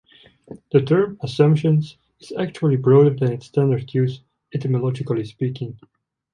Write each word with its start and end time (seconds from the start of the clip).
The 0.71 0.81
term 0.81 1.19
"assumption" 1.21 1.77
is 2.19 2.33
actually 2.35 2.75
broader 2.77 3.11
than 3.11 3.33
its 3.33 3.45
standard 3.45 3.93
use, 3.93 4.21
etymologically 4.51 5.25
speaking. 5.25 5.77